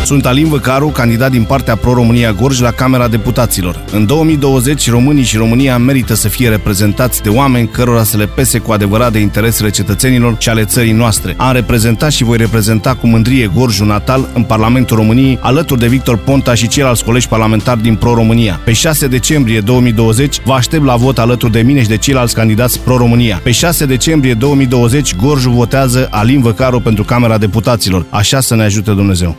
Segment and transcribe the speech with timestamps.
[0.05, 3.83] Sunt Alin Văcaru, candidat din partea Pro-România Gorj la Camera Deputaților.
[3.91, 8.59] În 2020, românii și România merită să fie reprezentați de oameni cărora să le pese
[8.59, 11.33] cu adevărat de interesele cetățenilor și ale țării noastre.
[11.37, 16.17] Am reprezentat și voi reprezenta cu mândrie Gorjul natal în Parlamentul României, alături de Victor
[16.17, 18.59] Ponta și ceilalți colegi parlamentari din Pro-România.
[18.63, 22.79] Pe 6 decembrie 2020, vă aștept la vot alături de mine și de ceilalți candidați
[22.79, 23.39] Pro-România.
[23.43, 28.05] Pe 6 decembrie 2020, Gorjul votează Alin Văcaru pentru Camera Deputaților.
[28.09, 29.37] Așa să ne ajute Dumnezeu.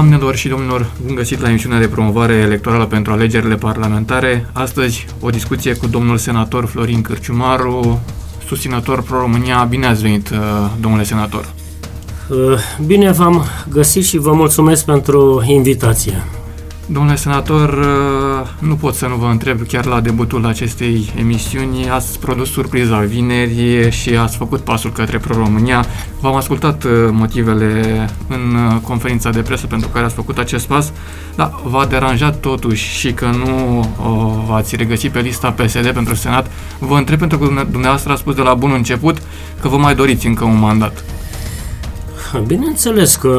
[0.00, 4.46] Doamnelor și domnilor, bun găsit la emisiunea de promovare electorală pentru alegerile parlamentare.
[4.52, 8.00] Astăzi o discuție cu domnul senator Florin Cârciumaru,
[8.46, 9.64] susținător pro-România.
[9.64, 10.38] Bine ați venit, uh,
[10.80, 11.52] domnule senator!
[12.28, 12.36] Uh,
[12.86, 16.22] bine v-am găsit și vă mulțumesc pentru invitație.
[16.92, 21.90] Domnule senator, uh, nu pot să nu vă întreb chiar la debutul acestei emisiuni.
[21.90, 25.84] Ați produs surpriza vineri și ați făcut pasul către Pro-România.
[26.20, 30.92] V-am ascultat uh, motivele în uh, conferința de presă pentru care ați făcut acest pas,
[31.36, 33.84] dar v-a deranjat totuși și că nu
[34.48, 36.50] v-ați regăsit pe lista PSD pentru Senat.
[36.78, 39.18] Vă întreb pentru că dumneavoastră a spus de la bun început
[39.60, 41.04] că vă mai doriți încă un mandat.
[42.46, 43.34] Bineînțeles că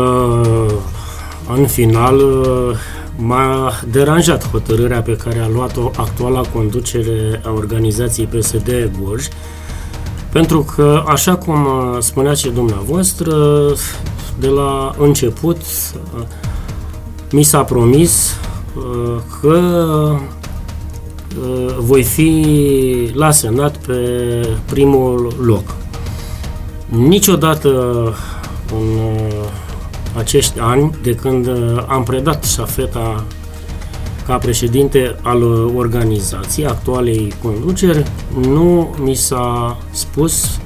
[1.55, 2.21] în final
[3.15, 9.27] M-a deranjat hotărârea pe care a luat-o actuala conducere a organizației PSD Gorj,
[10.31, 11.67] pentru că, așa cum
[11.99, 13.33] spunea și dumneavoastră,
[14.39, 15.57] de la început
[17.31, 18.39] mi s-a promis
[18.75, 19.57] uh, că
[21.41, 23.93] uh, voi fi la Senat pe
[24.69, 25.75] primul loc.
[26.89, 27.69] Niciodată
[28.71, 28.99] în
[30.17, 33.23] acești ani de când uh, am predat șafeta
[34.25, 35.43] ca președinte al
[35.75, 38.03] organizației actualei conduceri,
[38.41, 40.59] nu mi s-a spus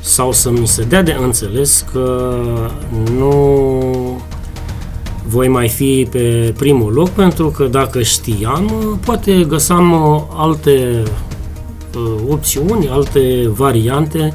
[0.00, 2.36] sau să mi se dea de înțeles că
[3.16, 4.22] nu
[5.26, 11.02] voi mai fi pe primul loc, pentru că dacă știam, poate găsam uh, alte
[11.96, 14.34] uh, opțiuni, alte variante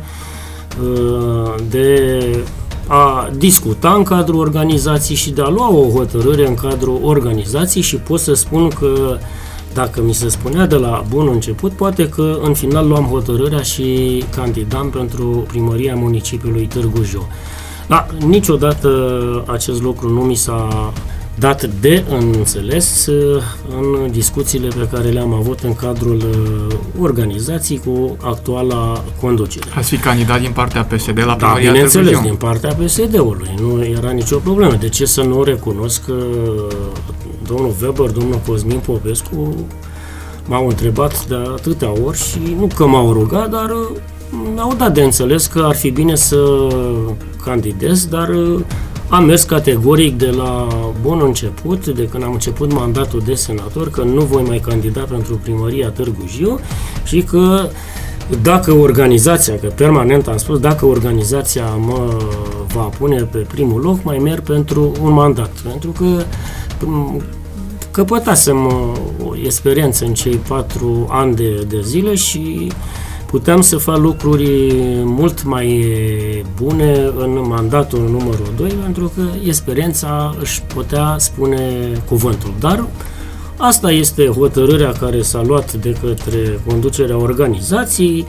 [1.69, 2.19] de
[2.91, 7.95] a discuta în cadrul organizației și de a lua o hotărâre în cadrul organizației și
[7.95, 9.17] pot să spun că
[9.73, 14.23] dacă mi se spunea de la bun început, poate că în final luam hotărârea și
[14.35, 17.27] candidam pentru primăria municipiului Târgu Jiu.
[17.87, 18.89] Da, niciodată
[19.47, 20.93] acest lucru nu mi s-a
[21.39, 23.41] dat de înțeles uh,
[23.79, 29.65] în discuțiile pe care le-am avut în cadrul uh, organizației cu actuala conducere.
[29.75, 33.53] Ați fi candidat din partea PSD la Da, bineînțeles, din partea PSD-ului.
[33.61, 34.73] Nu era nicio problemă.
[34.79, 36.23] De ce să nu recunosc că
[37.47, 39.55] domnul Weber, domnul Cosmin Popescu
[40.45, 43.75] m-au întrebat de atâtea ori și nu că m-au rugat, dar
[44.53, 46.67] mi-au dat de înțeles că ar fi bine să
[47.43, 48.29] candidez, dar
[49.09, 50.67] am mers categoric de la
[51.01, 55.35] bun început, de când am început mandatul de senator, că nu voi mai candida pentru
[55.35, 56.59] primăria Târgu Jiu
[57.03, 57.69] și că
[58.41, 62.17] dacă organizația, că permanent am spus, dacă organizația mă
[62.73, 65.49] va pune pe primul loc, mai merg pentru un mandat.
[65.49, 66.23] Pentru că
[67.91, 68.65] căpătasem
[69.25, 72.71] o experiență în cei patru ani de, de zile și
[73.29, 74.71] puteam să fac lucruri
[75.03, 75.85] mult mai
[76.61, 82.53] bune în mandatul numărul 2, pentru că experiența își putea spune cuvântul.
[82.59, 82.87] Dar
[83.57, 88.25] asta este hotărârea care s-a luat de către conducerea organizației.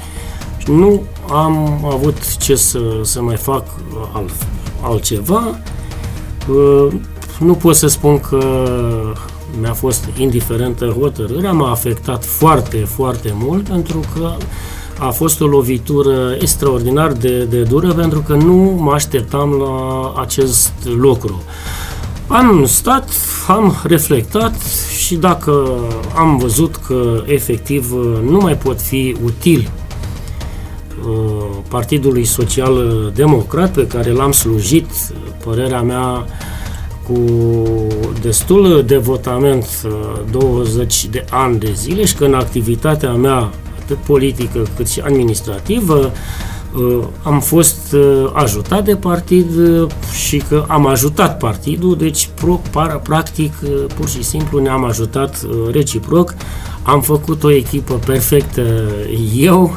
[0.67, 3.65] Nu am avut ce să, să mai fac
[4.13, 4.33] alt,
[4.83, 5.59] altceva.
[7.39, 8.41] Nu pot să spun că
[9.61, 14.37] mi-a fost indiferentă hotărârea, m-a afectat foarte, foarte mult pentru că
[15.01, 20.73] a fost o lovitură extraordinar de, de dură pentru că nu mă așteptam la acest
[20.85, 21.43] lucru.
[22.27, 23.09] Am stat,
[23.47, 24.55] am reflectat
[24.99, 25.71] și dacă
[26.17, 27.93] am văzut că efectiv
[28.31, 29.71] nu mai pot fi util
[31.07, 34.91] uh, Partidului Social Democrat pe care l-am slujit,
[35.45, 36.25] părerea mea,
[37.07, 37.21] cu
[38.21, 39.67] destul de votament
[40.31, 45.01] 20 uh, de ani de zile și că în activitatea mea atât politică cât și
[45.01, 46.13] administrativă,
[46.75, 52.61] uh, am fost uh, ajutat de partid uh, și că am ajutat partidul, deci pro,
[52.71, 53.53] para, practic
[53.95, 56.35] pur și simplu ne-am ajutat reciproc.
[56.83, 58.63] Am făcut o echipă perfectă
[59.51, 59.77] eu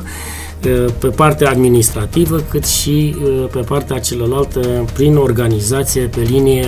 [0.99, 3.15] pe partea administrativă, cât și
[3.51, 6.67] pe partea celălaltă prin organizație pe linie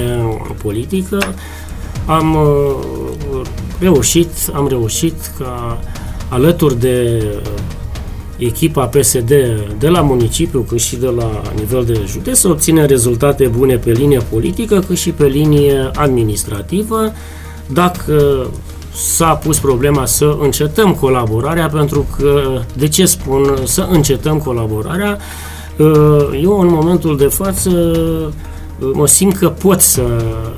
[0.63, 1.17] politică
[2.05, 2.37] am
[3.79, 5.79] reușit, am reușit ca
[6.29, 7.23] alături de
[8.37, 9.31] echipa PSD
[9.79, 13.91] de la municipiu cât și de la nivel de județ să obținem rezultate bune pe
[13.91, 17.11] linie politică cât și pe linie administrativă.
[17.73, 18.47] Dacă
[18.93, 25.17] s-a pus problema să încetăm colaborarea pentru că, de ce spun să încetăm colaborarea,
[26.41, 27.71] eu în momentul de față
[28.93, 30.01] mă simt că pot să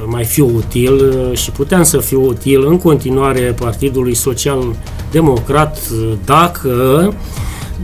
[0.06, 4.76] mai fiu util și puteam să fiu util în continuare Partidului Social
[5.12, 5.90] Democrat
[6.26, 7.14] dacă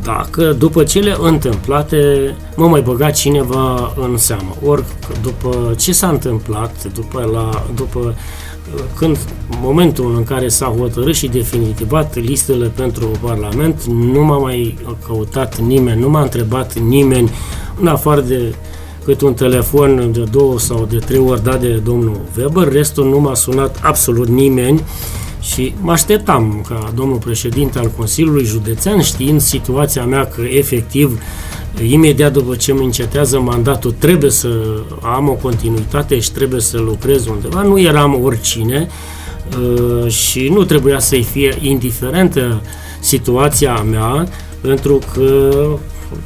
[0.03, 4.55] dacă după cele întâmplate mă mai băga cineva în seamă.
[4.65, 4.83] Ori
[5.21, 8.15] după ce s-a întâmplat, după, la, după
[8.95, 9.17] când
[9.61, 16.01] momentul în care s-a hotărât și definitivat listele pentru Parlament, nu m-a mai căutat nimeni,
[16.01, 17.31] nu m-a întrebat nimeni,
[17.79, 18.55] în afară de
[19.03, 23.19] cât un telefon de două sau de trei ori dat de domnul Weber, restul nu
[23.19, 24.83] m-a sunat absolut nimeni
[25.41, 31.19] și mă așteptam ca domnul președinte al Consiliului Județean, știind situația mea că efectiv
[31.89, 34.49] imediat după ce îmi încetează mandatul trebuie să
[35.01, 38.87] am o continuitate și trebuie să lucrez undeva, nu eram oricine
[39.59, 42.61] uh, și nu trebuia să-i fie indiferentă
[42.99, 44.27] situația mea,
[44.61, 45.49] pentru că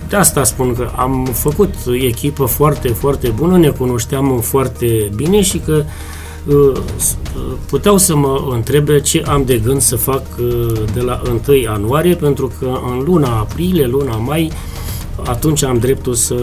[0.09, 5.57] de asta spun că am făcut echipă foarte, foarte bună, ne cunoșteam foarte bine și
[5.57, 5.83] că
[6.45, 6.79] uh,
[7.69, 12.15] puteau să mă întrebe ce am de gând să fac uh, de la 1 ianuarie,
[12.15, 14.51] pentru că în luna aprilie, luna mai,
[15.25, 16.35] atunci am dreptul să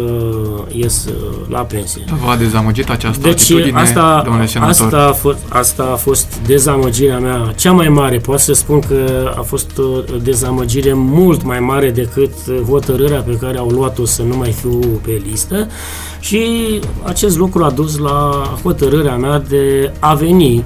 [0.68, 1.12] ies uh,
[1.48, 2.04] la pensie.
[2.26, 4.70] V-a dezamăgit această deci, atitudine, asta, domnule senator?
[4.70, 8.16] Asta a, fost, asta a fost dezamăgirea mea cea mai mare.
[8.18, 12.32] Pot să spun că a fost o dezamăgire mult mai mare decât
[12.68, 15.68] hotărârea pe care au luat-o să nu mai fiu pe listă
[16.20, 16.40] și
[17.02, 20.64] acest lucru a dus la hotărârea mea de a veni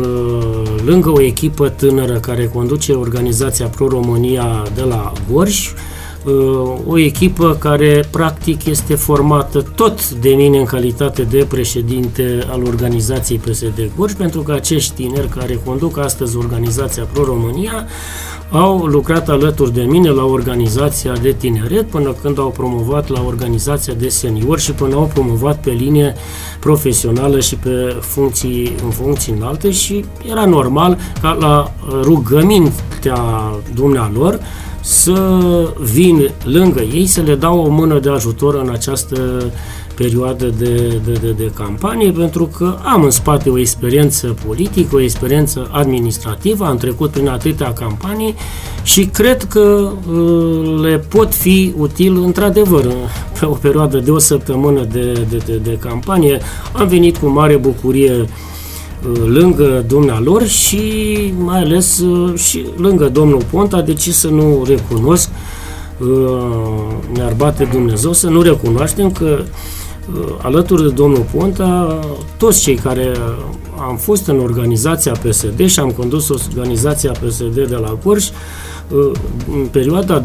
[0.00, 5.72] uh, lângă o echipă tânără care conduce organizația Pro-România de la Gorj,
[6.86, 13.38] o echipă care practic este formată tot de mine în calitate de președinte al organizației
[13.38, 17.86] PSD Gorj, pentru că acești tineri care conduc astăzi organizația Pro-România
[18.50, 23.94] au lucrat alături de mine la organizația de tineret până când au promovat la organizația
[23.94, 26.14] de seniori și până au promovat pe linie
[26.60, 29.70] profesională și pe funcții, în funcții înalte.
[29.70, 31.72] Și era normal ca la
[32.02, 33.20] rugămintea
[33.74, 34.40] dumnealor
[34.80, 35.20] să
[35.92, 39.50] vin lângă ei, să le dau o mână de ajutor în această
[39.94, 45.00] perioadă de, de, de, de campanie, pentru că am în spate o experiență politică, o
[45.00, 48.34] experiență administrativă, am trecut prin atâtea campanii
[48.82, 52.86] și cred că uh, le pot fi util într-adevăr
[53.38, 56.40] pe o perioadă de o săptămână de, de, de, de campanie.
[56.72, 58.26] Am venit cu mare bucurie Uh,
[59.26, 60.82] lângă dumnealor și
[61.38, 65.28] mai ales uh, și lângă domnul Ponta, de ce să nu recunosc,
[65.98, 66.06] uh,
[67.12, 69.42] ne-ar bate Dumnezeu să nu recunoaștem că
[70.42, 72.00] alături de domnul Ponta,
[72.36, 73.12] toți cei care
[73.88, 78.28] am fost în organizația PSD și am condus organizația PSD de la Gorj,
[79.52, 80.24] în perioada 2004-2016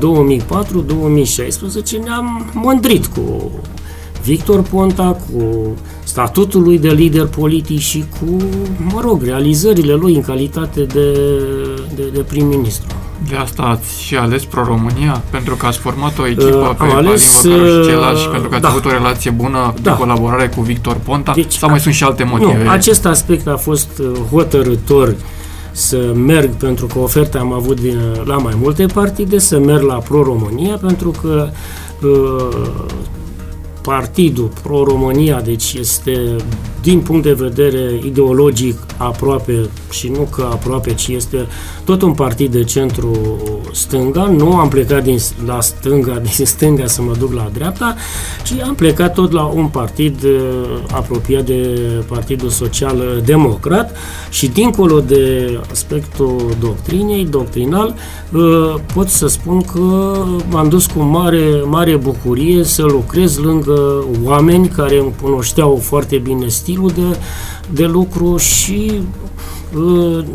[2.04, 3.52] ne-am mândrit cu
[4.24, 5.76] Victor Ponta, cu
[6.14, 8.38] statutul lui de lider politic și cu,
[8.94, 11.12] mă rog, realizările lui în calitate de,
[11.96, 12.88] de, de prim-ministru.
[13.30, 15.22] De asta ați și ales Pro-România?
[15.30, 17.50] Pentru că ați format o echipă uh, pe ales, și
[17.86, 18.70] ceilalți și pentru că ați da.
[18.70, 19.92] avut o relație bună da.
[19.92, 21.32] de colaborare cu Victor Ponta?
[21.36, 22.64] Deci, sau mai sunt și alte motive?
[22.64, 25.16] Nu, acest aspect a fost uh, hotărător
[25.72, 29.94] să merg, pentru că oferta am avut din, la mai multe partide, să merg la
[29.94, 31.50] Pro-România, pentru că
[32.02, 32.56] uh,
[33.84, 36.36] partidul Pro-România, deci este
[36.82, 41.48] din punct de vedere ideologic aproape, și nu că aproape, ci este
[41.86, 43.12] tot un partid de centru
[43.72, 44.24] stânga.
[44.26, 47.96] Nu am plecat din, la stânga, din stânga să mă duc la dreapta,
[48.44, 50.40] ci am plecat tot la un partid uh,
[50.92, 53.96] apropiat de Partidul Social Democrat
[54.30, 57.96] și dincolo de aspectul doctrinei, doctrinal,
[58.34, 60.16] uh, pot să spun că
[60.50, 66.48] m-am dus cu mare, mare bucurie să lucrez lângă oameni care îmi cunoșteau foarte bine
[66.48, 67.18] stilul de,
[67.70, 69.43] de lucru și uh,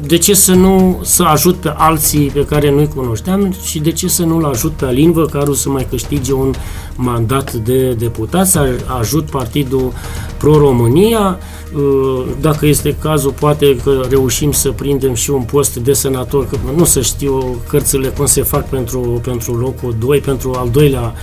[0.00, 4.08] de ce să nu să ajut pe alții pe care nu-i cunoșteam și de ce
[4.08, 6.54] să nu-l ajut pe Alin Văcaru să mai câștige un
[6.96, 9.92] mandat de deputat, să ajut Partidul
[10.38, 11.38] Pro-România,
[11.74, 16.56] uh, dacă este cazul, poate că reușim să prindem și un post de senator, că
[16.76, 21.14] nu să știu cărțile cum se fac pentru, pentru locul 2, pentru al doilea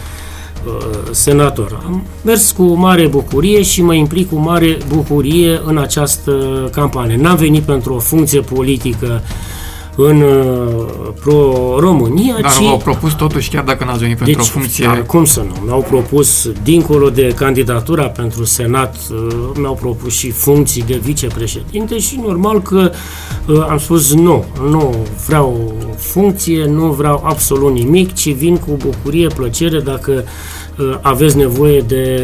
[1.11, 1.81] senator.
[1.85, 6.31] Am mers cu mare bucurie și mă implic cu mare bucurie în această
[6.71, 7.17] campanie.
[7.17, 9.21] N-am venit pentru o funcție politică
[9.95, 10.85] în uh,
[11.21, 12.63] pro-România, Dar ci...
[12.63, 14.85] v-au propus totuși, chiar dacă n-ați venit pentru deci, o funcție...
[14.85, 15.55] Dar cum să nu?
[15.65, 22.19] Mi-au propus, dincolo de candidatura pentru Senat, uh, mi-au propus și funcții de vicepreședinte și
[22.25, 22.91] normal că
[23.47, 24.95] uh, am spus nu, nu
[25.27, 30.29] vreau funcție, nu vreau absolut nimic, ci vin cu bucurie, plăcere dacă uh,
[31.01, 32.21] aveți nevoie de,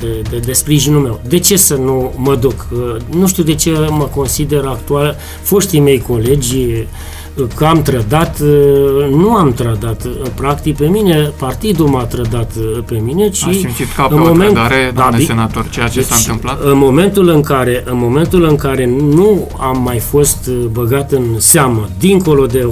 [0.00, 1.20] de, de, de sprijinul meu.
[1.28, 2.66] De ce să nu mă duc?
[2.72, 8.40] Uh, nu știu de ce mă consider actual, foștii mei colegi uh, că am trădat,
[8.40, 10.04] uh, nu am trădat.
[10.04, 14.14] Uh, Practic pe mine, partidul m-a trădat uh, pe mine, ci Ați simțit ca pe
[14.14, 16.62] în o moment- trădare, Da, doamne bi- senator, ceea ce s-a deci, întâmplat?
[16.64, 21.22] În momentul în care, în momentul în care nu am mai fost uh, băgat în
[21.38, 22.68] seamă, dincolo de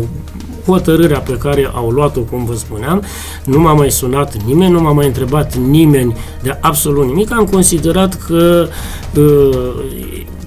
[0.73, 3.03] hotărârea pe care au luat-o, cum vă spuneam,
[3.45, 7.33] nu m-a mai sunat nimeni, nu m-a mai întrebat nimeni de absolut nimic.
[7.33, 8.69] Am considerat că
[9.17, 9.71] uh,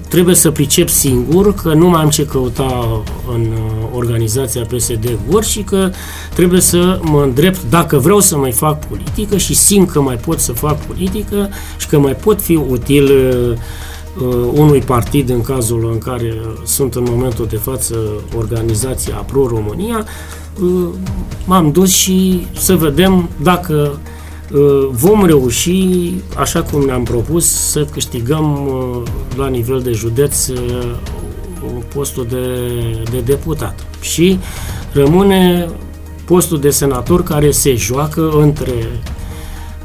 [0.08, 3.02] trebuie să pricep singur că nu mai am ce căuta
[3.34, 5.90] în uh, organizația PSD Gor și că
[6.34, 10.38] trebuie să mă îndrept, dacă vreau să mai fac politică și simt că mai pot
[10.38, 11.48] să fac politică
[11.78, 13.58] și că mai pot fi util uh, uh,
[14.54, 17.96] unui partid în cazul în care sunt în momentul de față
[18.36, 20.06] organizația Pro-România,
[20.62, 20.88] uh,
[21.44, 23.98] m-am dus și să vedem dacă
[24.52, 29.02] uh, vom reuși, așa cum ne-am propus, să câștigăm uh,
[29.36, 30.58] la nivel de județ uh,
[31.94, 32.46] postul de,
[33.10, 33.86] de deputat.
[34.00, 34.38] Și
[34.92, 35.68] rămâne
[36.24, 38.72] postul de senator care se joacă între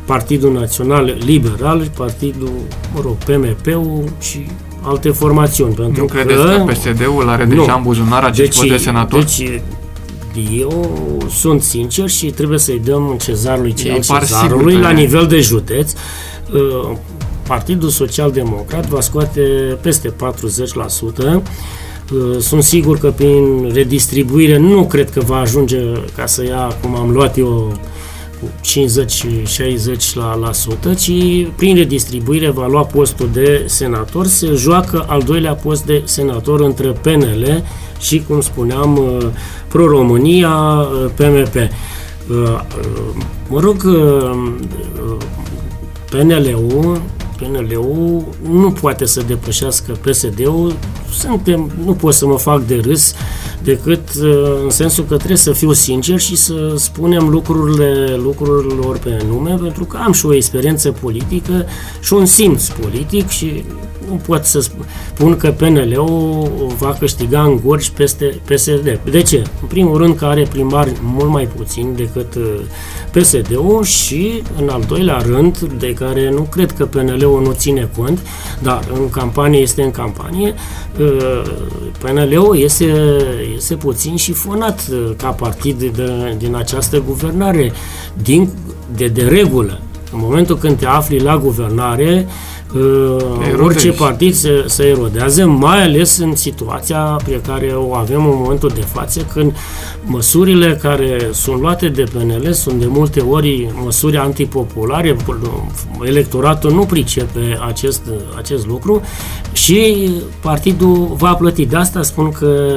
[0.08, 2.52] Partidul Național Liberal, Partidul,
[2.94, 4.46] mă rog, PMP-ul și
[4.82, 5.74] alte formațiuni.
[5.74, 9.20] Pentru Nu credeți că PSD-ul are deja în buzunar acest post de senator?
[9.20, 9.62] Deci,
[10.60, 10.88] eu
[11.30, 14.94] sunt sincer și trebuie să-i dăm cezarului ce Ei al par cezarului sigur că- la
[15.00, 15.92] nivel de județ.
[16.54, 16.92] Uh,
[17.48, 19.42] Partidul Social Democrat va scoate
[19.82, 21.44] peste 40%.
[22.14, 25.80] Uh, Sunt sigur că prin redistribuire nu cred că va ajunge
[26.16, 27.78] ca să ia cum am luat eu cu
[28.44, 31.12] 50-60%, la, la sută, ci
[31.56, 36.88] prin redistribuire va lua postul de senator, se joacă al doilea post de senator între
[36.88, 37.64] PNL
[38.00, 39.26] și, cum spuneam, uh,
[39.68, 41.56] Pro-România, uh, PMP.
[41.56, 44.32] Uh, uh, Mă rog, uh,
[45.06, 45.24] uh,
[46.10, 47.02] PNL-ul
[47.40, 50.76] PNL-ul nu poate să depășească PSD-ul,
[51.12, 53.14] suntem, nu pot să mă fac de râs
[53.64, 59.24] decât uh, în sensul că trebuie să fiu sincer și să spunem lucrurile lucrurilor pe
[59.28, 61.66] nume, pentru că am și o experiență politică
[62.02, 63.64] și un simț politic și
[64.10, 64.60] nu pot să
[65.14, 69.00] spun că PNL-ul va câștiga în Gorj peste PSD.
[69.12, 69.44] De ce?
[69.62, 72.44] În primul rând că are primari mult mai puțini decât uh,
[73.12, 78.20] PSD-ul și, în al doilea rând, de care nu cred că PNL-ul nu ține cont,
[78.62, 80.54] dar în campanie este în campanie,
[81.00, 81.42] uh,
[82.00, 82.94] PNL-ul este,
[83.56, 87.72] este puțin și fonat uh, ca partid de, din această guvernare,
[88.22, 88.50] din,
[88.96, 89.80] de, de regulă.
[90.12, 92.28] În momentul când te afli la guvernare,
[92.74, 92.82] uh,
[93.48, 93.62] erodezi.
[93.62, 98.72] orice partid se, se erodează, mai ales în situația pe care o avem în momentul
[98.76, 99.56] de față, când
[100.04, 105.16] măsurile care sunt luate de PNL sunt de multe ori măsuri antipopulare,
[106.04, 108.02] electoratul nu pricepe acest,
[108.38, 109.02] acest lucru
[109.52, 110.10] și
[110.42, 111.66] partidul va plăti.
[111.66, 112.76] De asta spun că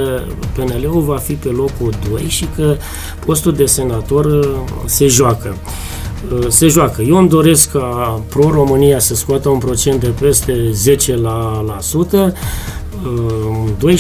[0.55, 2.77] PNL-ul va fi pe locul 2 și că
[3.25, 4.47] postul de senator uh,
[4.85, 5.57] se joacă
[6.49, 7.03] se joacă.
[7.03, 12.35] Eu îmi doresc ca Pro-România să scoată un procent de peste 10 la, la sută,
[13.05, 13.99] uh,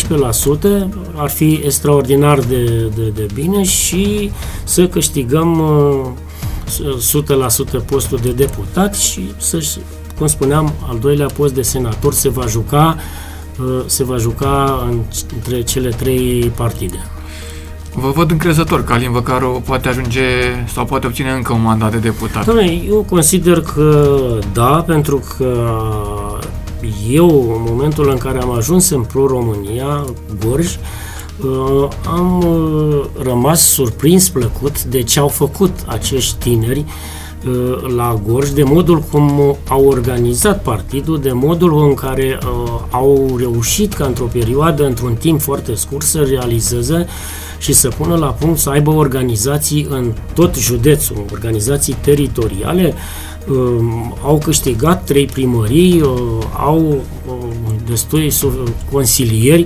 [0.85, 4.31] 12% ar fi extraordinar de, de, de bine și
[4.65, 6.07] să câștigăm uh,
[7.83, 9.63] 100% postul de deputat și să
[10.19, 12.97] cum spuneam, al doilea post de senator se va juca
[13.61, 14.87] uh, se va juca
[15.35, 16.99] între cele trei partide.
[17.95, 20.21] Vă văd încrezător că Alin Văcaru poate ajunge
[20.73, 22.45] sau poate obține încă un mandat de deputat.
[22.45, 24.19] Doamne, eu consider că
[24.53, 25.79] da, pentru că
[27.09, 30.05] eu, în momentul în care am ajuns în Pro-România,
[30.45, 30.77] Gorj,
[31.45, 36.85] uh, am uh, rămas surprins plăcut de ce au făcut acești tineri
[37.47, 42.39] uh, la Gorj, de modul cum au organizat partidul, de modul în care
[42.91, 47.07] au reușit ca într-o perioadă, într-un timp foarte scurt, să realizeze
[47.61, 52.95] și să pună la punct să aibă organizații în tot județul, organizații teritoriale,
[54.25, 56.03] au câștigat trei primării,
[56.57, 57.03] au
[57.87, 58.33] destui
[58.93, 59.65] consilieri.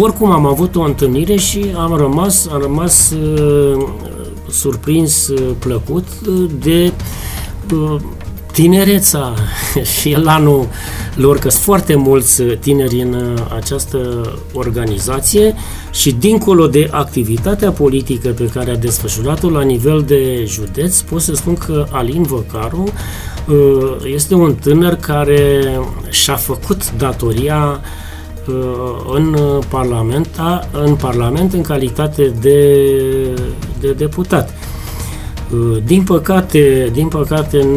[0.00, 3.14] Oricum am avut o întâlnire și am rămas, am rămas
[4.50, 6.08] surprins plăcut
[6.58, 6.92] de
[8.56, 9.34] tinereța
[10.00, 10.68] și elanul
[11.14, 13.98] lor, că sunt foarte mulți tineri în uh, această
[14.52, 15.54] organizație
[15.92, 21.34] și dincolo de activitatea politică pe care a desfășurat-o la nivel de județ, pot să
[21.34, 22.84] spun că Alin Văcaru
[23.48, 25.62] uh, este un tânăr care
[26.10, 27.80] și-a făcut datoria
[28.48, 28.54] uh,
[29.14, 29.36] în
[29.68, 30.28] Parlament,
[30.72, 32.80] în Parlament în calitate de,
[33.80, 34.55] de deputat.
[35.52, 37.68] Uh, din păcate, din păcate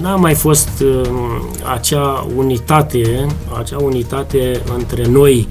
[0.00, 1.10] n-a mai fost uh,
[1.72, 3.26] acea unitate,
[3.58, 5.48] acea unitate între noi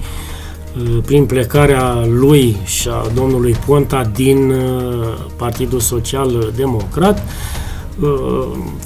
[0.78, 4.54] uh, prin plecarea lui și a domnului Ponta din
[5.36, 7.22] Partidul Social Democrat,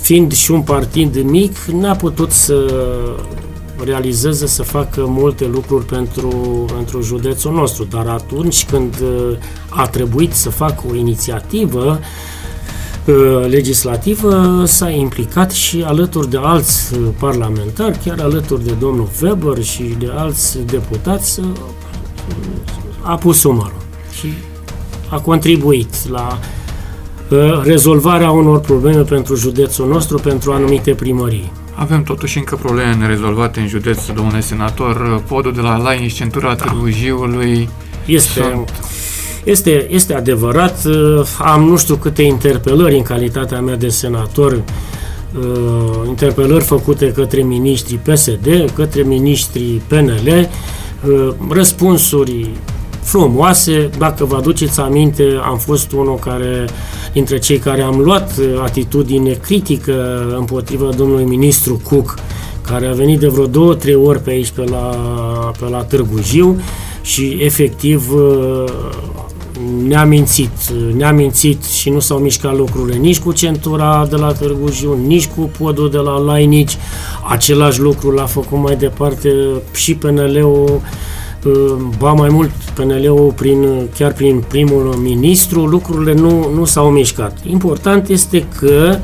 [0.00, 2.72] fiind și un partid mic, n-a putut să
[3.84, 6.28] realizeze să facă multe lucruri pentru,
[6.74, 9.02] pentru județul nostru, dar atunci când
[9.68, 12.37] a trebuit să facă o inițiativă, Uh,
[13.48, 19.82] legislativă s-a implicat și alături de alți uh, parlamentari, chiar alături de domnul Weber și
[19.98, 21.46] de alți deputați, uh,
[23.02, 23.82] a pus umărul
[24.18, 24.32] și
[25.08, 26.38] a contribuit la
[27.62, 31.52] rezolvarea unor probleme pentru județul nostru, pentru anumite primării.
[31.74, 35.22] Avem totuși încă probleme nerezolvate în județ, domnule senator.
[35.26, 37.68] Podul de la Lainiș, centura Târgu Jiului.
[38.06, 38.70] Este, sunt
[39.48, 46.08] este, este adevărat, uh, am nu știu câte interpelări în calitatea mea de senator, uh,
[46.08, 50.48] interpelări făcute către ministrii PSD, către ministrii PNL,
[51.08, 52.50] uh, răspunsuri
[53.00, 53.90] frumoase.
[53.98, 56.64] Dacă vă aduceți aminte, am fost unul care,
[57.12, 62.14] dintre cei care am luat atitudine critică împotriva domnului ministru Cook,
[62.66, 64.96] care a venit de vreo două, trei ori pe aici, pe la,
[65.58, 66.60] pe la Târgu Jiu
[67.02, 68.12] și efectiv
[69.86, 70.50] ne-a mințit,
[70.96, 75.26] ne-a mințit și nu s-au mișcat lucrurile nici cu centura de la Târgu Jiu, nici
[75.26, 76.76] cu podul de la Lainici.
[77.28, 79.30] Același lucru l-a făcut mai departe
[79.74, 80.80] și PNL-ul,
[81.44, 87.38] uh, ba mai mult PNL-ul prin, chiar prin primul ministru, lucrurile nu, nu s-au mișcat.
[87.46, 88.98] Important este că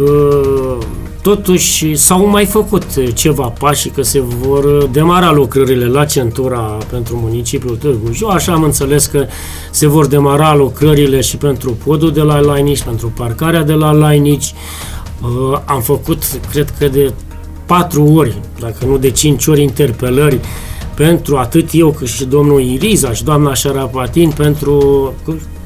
[0.00, 0.78] uh,
[1.22, 7.76] Totuși s-au mai făcut ceva pași că se vor demara lucrările la centura pentru municipiul
[7.76, 8.26] Târgu Jiu.
[8.26, 9.26] Așa am înțeles că
[9.70, 14.54] se vor demara lucrările și pentru podul de la Lainici, pentru parcarea de la Lainici.
[15.22, 17.12] Uh, am făcut, cred că de
[17.66, 20.40] patru ori, dacă nu de cinci ori, interpelări
[20.94, 25.14] pentru atât eu cât și domnul Iriza și doamna Șarapatin, pentru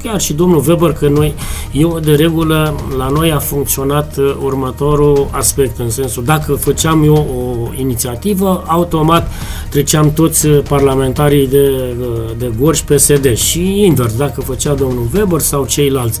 [0.03, 1.33] chiar și domnul Weber, că noi,
[1.71, 7.13] eu de regulă, la noi a funcționat uh, următorul aspect, în sensul, dacă făceam eu
[7.15, 9.31] o inițiativă, automat
[9.69, 15.39] treceam toți uh, parlamentarii de, uh, de Gorj PSD și invers, dacă făcea domnul Weber
[15.39, 16.19] sau ceilalți.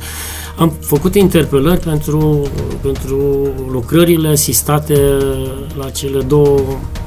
[0.57, 2.47] Am făcut interpelări pentru,
[2.81, 4.99] pentru lucrările asistate
[5.77, 6.59] la cele două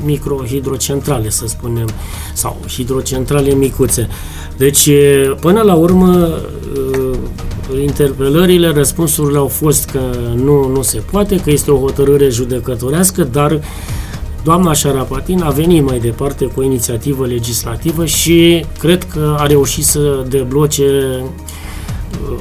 [0.05, 1.89] microhidrocentrale, să spunem,
[2.35, 4.09] sau hidrocentrale micuțe.
[4.57, 4.91] Deci,
[5.41, 6.29] până la urmă,
[7.83, 10.01] interpelările, răspunsurile au fost că
[10.35, 13.61] nu, nu se poate, că este o hotărâre judecătorească, dar
[14.45, 19.85] doamna Șarapatin a venit mai departe cu o inițiativă legislativă și cred că a reușit
[19.85, 20.85] să debloce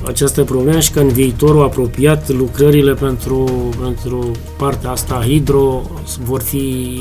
[0.05, 5.81] această problemă și că în viitorul apropiat lucrările pentru, pentru partea asta hidro
[6.23, 6.97] vor fi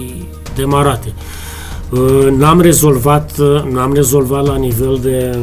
[0.56, 1.12] demarate.
[2.36, 3.38] N-am rezolvat,
[3.70, 5.38] n-am rezolvat la nivel de,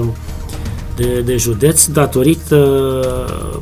[0.96, 2.60] de, de județ datorită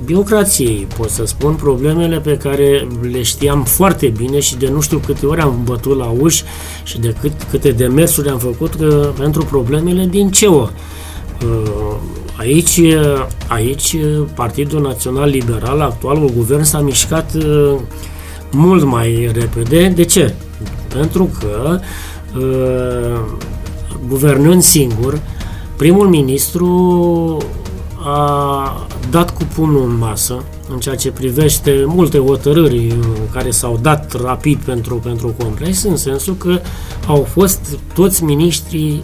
[0.06, 5.02] birocrației, pot să spun, problemele pe care le știam foarte bine și de nu știu
[5.06, 6.44] câte ori am bătut la uși
[6.84, 8.76] și de cât, câte demersuri am făcut
[9.18, 10.70] pentru problemele din CEO.
[12.38, 12.82] Aici,
[13.48, 13.96] aici
[14.36, 17.76] Partidul Național Liberal, actualul guvern, s-a mișcat uh,
[18.52, 19.88] mult mai repede.
[19.88, 20.34] De ce?
[20.88, 21.80] Pentru că
[22.38, 23.20] uh,
[24.08, 25.22] guvernând singur,
[25.78, 26.68] primul ministru
[28.06, 33.80] a dat cu pumnul în masă în ceea ce privește multe hotărâri uh, care s-au
[33.82, 36.60] dat rapid pentru, pentru complex, în sensul că
[37.08, 39.04] au fost toți miniștrii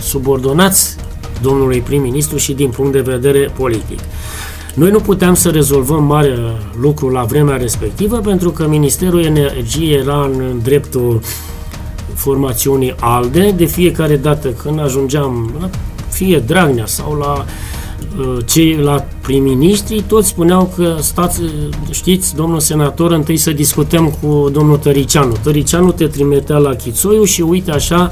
[0.00, 0.96] subordonați
[1.42, 3.98] domnului prim-ministru și din punct de vedere politic.
[4.74, 6.38] Noi nu puteam să rezolvăm mare
[6.80, 11.20] lucru la vremea respectivă pentru că Ministerul Energiei era în dreptul
[12.14, 13.50] formațiunii ALDE.
[13.56, 15.70] De fiecare dată când ajungeam la
[16.08, 17.44] fie Dragnea sau la,
[18.18, 21.40] uh, cei, la prim-ministrii toți spuneau că stați,
[21.90, 25.32] știți, domnul senator, întâi să discutăm cu domnul Tăricianu.
[25.42, 28.10] Tăricianu te trimitea la Chițoiu și uite așa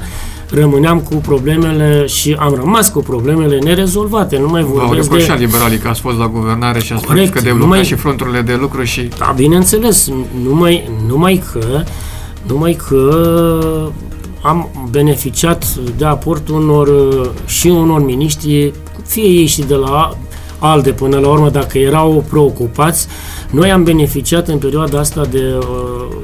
[0.49, 4.37] rămâneam cu problemele și am rămas cu problemele nerezolvate.
[4.37, 5.27] Nu mai vorbesc de...
[5.29, 7.83] Au liberalii că ați fost la guvernare și ați spus că deblocați mai...
[7.83, 9.09] și fronturile de lucru și...
[9.17, 10.09] Da, bineînțeles,
[10.43, 11.83] numai, numai că
[12.47, 13.91] numai că
[14.41, 15.65] am beneficiat
[15.97, 16.89] de aportul unor
[17.45, 18.73] și unor miniștri,
[19.05, 20.17] fie ei și de la
[20.71, 23.07] ALDE până la urmă, dacă erau preocupați,
[23.51, 25.65] noi am beneficiat în perioada asta de uh,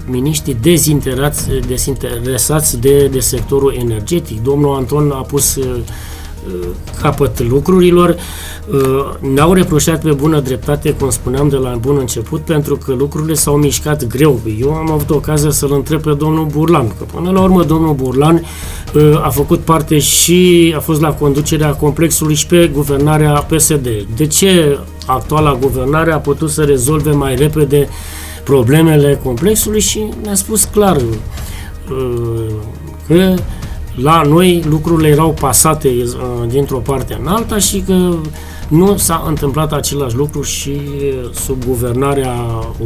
[0.06, 4.43] miniștri dezinteresați, dezinteresați de, de sectorul energetic.
[4.43, 5.80] Domnul Anton a pus uh,
[7.01, 8.15] capăt lucrurilor.
[8.73, 13.34] Uh, ne-au reproșat pe bună dreptate, cum spuneam de la bun început, pentru că lucrurile
[13.34, 14.39] s-au mișcat greu.
[14.60, 18.45] Eu am avut ocazia să-l întreb pe domnul Burlan, că până la urmă domnul Burlan
[18.93, 23.88] uh, a făcut parte și a fost la conducerea complexului și pe guvernarea PSD.
[24.15, 27.89] De ce actuala guvernare a putut să rezolve mai repede
[28.43, 32.54] problemele complexului și ne-a spus clar uh,
[33.08, 33.36] că
[33.95, 38.15] la noi lucrurile erau pasate uh, dintr-o parte în alta și că
[38.67, 40.82] nu s-a întâmplat același lucru și
[41.34, 42.36] sub guvernarea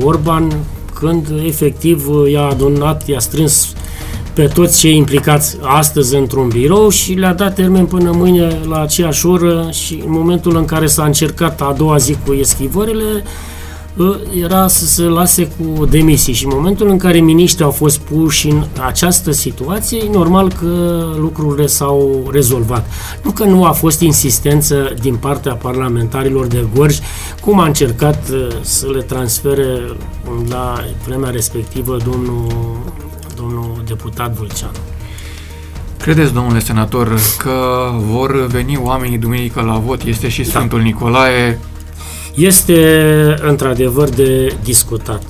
[0.03, 0.57] Orban,
[0.93, 3.73] când efectiv i-a adunat, i-a strâns
[4.33, 9.25] pe toți cei implicați astăzi într-un birou și le-a dat termen până mâine la aceeași
[9.25, 13.23] oră și în momentul în care s-a încercat a doua zi cu eschivările,
[14.33, 18.47] era să se lase cu demisii și în momentul în care miniștrii au fost puși
[18.47, 22.89] în această situație, e normal că lucrurile s-au rezolvat.
[23.23, 26.97] Nu că nu a fost insistență din partea parlamentarilor de Gorj,
[27.41, 29.81] cum a încercat uh, să le transfere
[30.49, 32.47] la vremea respectivă domnul,
[33.35, 34.77] domnul deputat Vulceanu.
[35.97, 37.51] Credeți, domnule senator, că
[38.11, 40.03] vor veni oamenii duminică la vot?
[40.03, 40.49] Este și da.
[40.49, 41.59] Sfântul Nicolae
[42.35, 42.77] este
[43.41, 45.23] într-adevăr de discutat.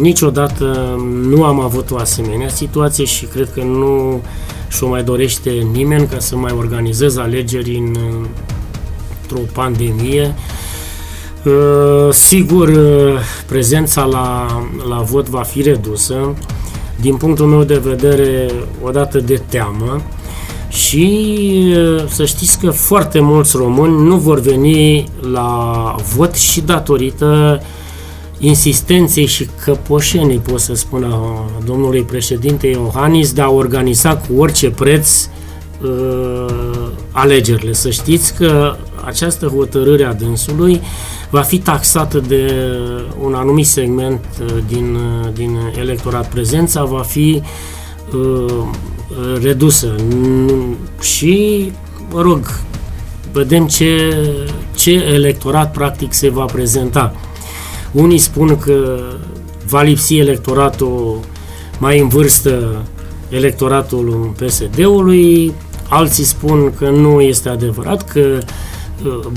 [0.00, 0.96] Niciodată
[1.28, 4.22] nu am avut o asemenea situație și cred că nu
[4.68, 7.96] și-o mai dorește nimeni ca să mai organizeze alegeri în,
[9.22, 10.34] într-o pandemie.
[12.10, 12.70] Sigur,
[13.46, 14.46] prezența la,
[14.88, 16.34] la vot va fi redusă.
[17.00, 18.50] Din punctul meu de vedere,
[18.82, 20.02] odată de teamă,
[20.74, 21.76] și
[22.08, 27.62] să știți că foarte mulți români nu vor veni la vot și datorită
[28.38, 34.70] insistenței și căpoșenii, pot să spun, a domnului președinte Iohannis de a organiza cu orice
[34.70, 35.28] preț
[35.82, 36.46] uh,
[37.10, 37.72] alegerile.
[37.72, 40.80] Să știți că această hotărâre a dânsului
[41.30, 42.52] va fi taxată de
[43.20, 44.24] un anumit segment
[44.68, 44.98] din,
[45.34, 46.28] din electorat.
[46.28, 47.42] Prezența va fi
[48.12, 48.64] uh,
[49.42, 49.94] redusă
[51.00, 51.72] și,
[52.10, 52.40] mă rog,
[53.32, 54.16] vedem ce,
[54.74, 57.14] ce electorat practic se va prezenta.
[57.92, 58.98] Unii spun că
[59.66, 61.20] va lipsi electoratul
[61.78, 62.84] mai în vârstă
[63.28, 65.52] electoratul PSD-ului,
[65.88, 68.38] alții spun că nu este adevărat, că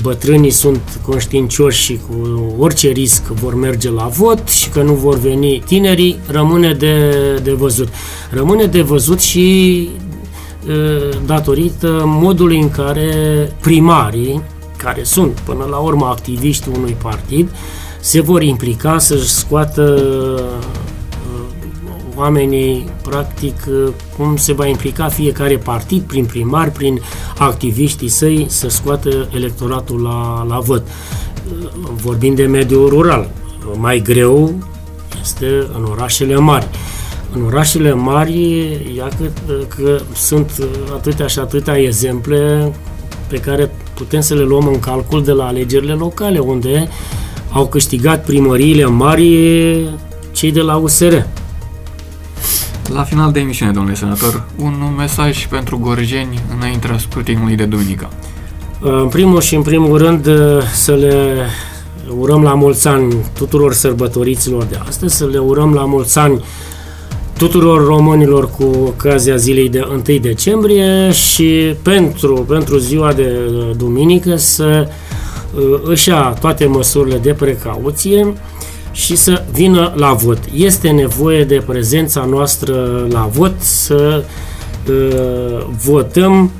[0.02, 5.18] bătrânii sunt conștiincioși și cu orice risc vor merge la vot și că nu vor
[5.18, 7.10] veni tinerii, rămâne de,
[7.42, 7.88] de văzut.
[8.30, 9.88] Rămâne de văzut și
[11.26, 13.12] datorită modului în care
[13.60, 14.42] primarii,
[14.76, 17.48] care sunt până la urmă activiștii unui partid,
[18.00, 20.02] se vor implica să-și scoată
[22.18, 23.54] oamenii, practic,
[24.16, 27.00] cum se va implica fiecare partid, prin primari, prin
[27.38, 30.82] activiștii săi, să scoată electoratul la, la vot.
[31.94, 33.30] Vorbim de mediul rural.
[33.76, 34.54] Mai greu
[35.20, 36.68] este în orașele mari.
[37.32, 38.40] În orașele mari,
[38.96, 40.50] ia că, că sunt
[40.94, 42.72] atâtea și atâtea exemple
[43.28, 46.88] pe care putem să le luăm în calcul de la alegerile locale, unde
[47.50, 49.38] au câștigat primăriile mari
[50.32, 51.14] cei de la USR.
[52.92, 58.10] La final de emisiune, domnule senator, un mesaj pentru gorjeni înaintea scrutinului de duminică.
[58.80, 60.28] În primul și în primul rând
[60.72, 61.46] să le
[62.18, 66.44] urăm la mulți ani tuturor sărbătoriților de astăzi, să le urăm la mulți ani
[67.38, 73.38] tuturor românilor cu ocazia zilei de 1 decembrie și pentru, pentru ziua de
[73.76, 74.88] duminică să
[75.54, 78.34] uh, își ia toate măsurile de precauție
[78.98, 80.38] și să vină la vot.
[80.54, 84.24] Este nevoie de prezența noastră la vot să
[84.88, 86.50] uh, votăm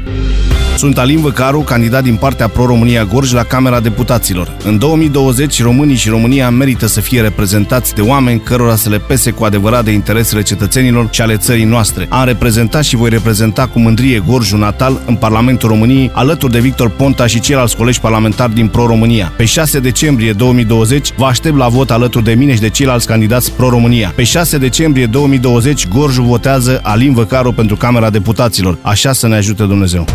[0.76, 4.56] Sunt Alin Văcaru, candidat din partea Pro-România Gorj la Camera Deputaților.
[4.64, 9.30] În 2020, românii și România merită să fie reprezentați de oameni cărora să le pese
[9.30, 12.06] cu adevărat de interesele cetățenilor și ale țării noastre.
[12.08, 16.90] Am reprezentat și voi reprezenta cu mândrie Gorjul natal în Parlamentul României, alături de Victor
[16.90, 19.32] Ponta și ceilalți colegi parlamentari din Pro-România.
[19.36, 23.52] Pe 6 decembrie 2020, vă aștept la vot alături de mine și de ceilalți candidați
[23.52, 24.12] Pro-România.
[24.16, 28.78] Pe 6 decembrie 2020, Gorjul votează Alin Văcaru pentru Camera Deputaților.
[28.82, 30.06] Așa să ne ajute Dumnezeu.